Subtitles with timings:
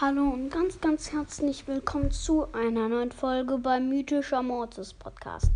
[0.00, 5.52] Hallo und ganz, ganz herzlich willkommen zu einer neuen Folge beim Mythischer Mortis Podcast.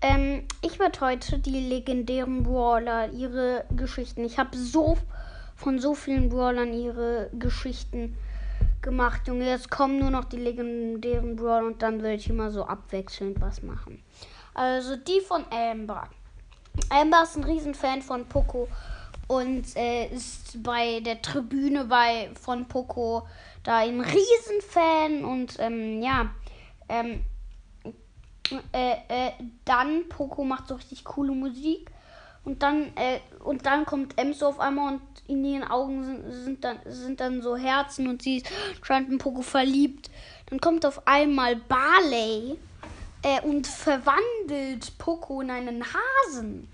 [0.00, 4.24] Ähm, ich werde heute die legendären Brawler, ihre Geschichten.
[4.24, 4.96] Ich habe so
[5.56, 8.16] von so vielen Brawlern ihre Geschichten
[8.80, 9.28] gemacht.
[9.28, 13.42] Und jetzt kommen nur noch die legendären Brawler und dann werde ich immer so abwechselnd
[13.42, 14.02] was machen.
[14.54, 16.08] Also die von Amber.
[16.88, 18.68] Amber ist ein Riesenfan von Poco
[19.30, 23.28] und äh, ist bei der Tribüne bei von Poco
[23.62, 26.30] da ein Riesenfan und ähm, ja,
[26.88, 27.20] ähm,
[28.72, 29.30] äh, äh,
[29.64, 31.92] dann Poco macht so richtig coole Musik
[32.44, 36.64] und dann äh, und dann kommt Ems auf einmal und in ihren Augen sind, sind,
[36.64, 38.48] dann sind dann so Herzen und sie ist
[38.82, 40.10] scheint in Poco verliebt.
[40.46, 42.58] Dann kommt auf einmal Barley
[43.22, 46.66] äh, und verwandelt Poco in einen Hasen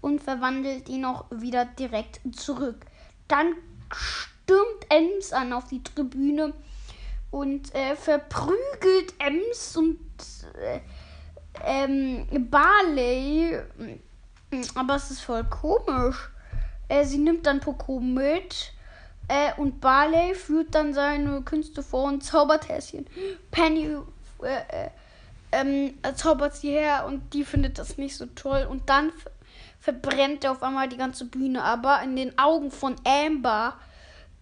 [0.00, 2.86] und verwandelt ihn auch wieder direkt zurück.
[3.28, 3.54] Dann
[3.92, 6.52] stürmt Ems an auf die Tribüne
[7.30, 10.00] und äh, verprügelt Ems und
[10.60, 10.80] äh,
[11.64, 13.58] ähm, Barley.
[14.74, 16.30] Aber es ist voll komisch.
[16.88, 18.72] Äh, sie nimmt dann Poco mit.
[19.28, 23.06] Äh, und Barley führt dann seine Künste vor und zaubert Häschen.
[23.52, 23.96] Penny
[24.42, 24.90] äh, äh,
[25.52, 28.66] ähm, zaubert sie her und die findet das nicht so toll.
[28.68, 29.12] Und dann
[29.78, 31.62] verbrennt er auf einmal die ganze Bühne.
[31.62, 33.76] Aber in den Augen von Amber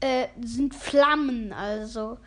[0.01, 1.53] äh, sind Flammen.
[1.53, 2.19] Also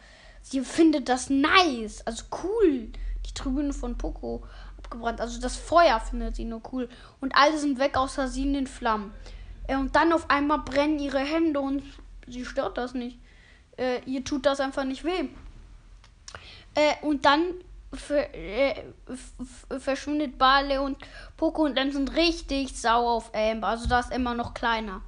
[0.41, 2.89] sie findet das nice, also cool.
[3.25, 4.43] Die Tribüne von Poco
[4.77, 5.21] abgebrannt.
[5.21, 6.89] Also das Feuer findet sie nur cool.
[7.19, 9.13] Und alle sind weg außer sie in den Flammen.
[9.67, 11.83] Äh, und dann auf einmal brennen ihre Hände und
[12.27, 13.19] sie stört das nicht.
[13.77, 15.29] Äh, ihr tut das einfach nicht weh.
[16.75, 17.41] Äh, und dann
[17.91, 18.73] äh,
[19.79, 20.97] verschwindet Bale und
[21.37, 23.67] Poco und dann sind richtig sauer auf Amber.
[23.67, 25.01] Also da ist immer noch kleiner.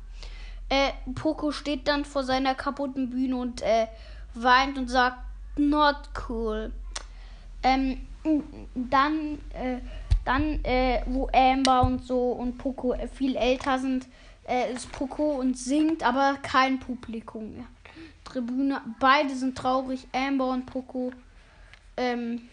[0.69, 3.87] Äh, Poco steht dann vor seiner kaputten Bühne und äh,
[4.33, 5.17] weint und sagt,
[5.55, 6.71] not cool.
[7.61, 8.07] Ähm,
[8.73, 9.79] dann, äh,
[10.25, 14.07] dann, äh, wo Amber und so und Poco viel älter sind,
[14.47, 17.57] äh, ist Poco und singt, aber kein Publikum.
[17.57, 17.65] Ja.
[18.23, 21.11] Tribüne, beide sind traurig, Amber und Poco.
[21.97, 22.49] Ähm,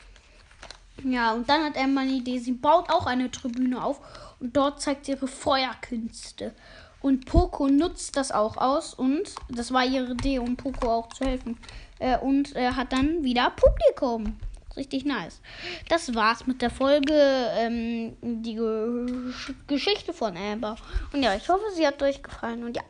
[1.05, 2.39] ja, und dann hat Emma eine Idee.
[2.39, 4.01] Sie baut auch eine Tribüne auf
[4.41, 6.53] und dort zeigt sie ihre Feuerkünste.
[7.01, 11.25] Und Poco nutzt das auch aus und das war ihre Idee, um Poco auch zu
[11.25, 11.57] helfen.
[11.99, 14.37] Äh, und er hat dann wieder Publikum.
[14.77, 15.41] Richtig nice.
[15.89, 17.13] Das war's mit der Folge.
[17.13, 19.33] Ähm, die Ge
[19.67, 20.77] Geschichte von Amber.
[21.13, 22.65] Und ja, ich hoffe, sie hat euch gefallen.
[22.65, 22.83] Und ja,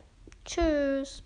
[0.45, 1.19] tschüss.